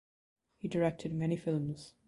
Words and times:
He 0.57 0.67
directed 0.67 1.13
many 1.13 1.37
films. 1.37 1.93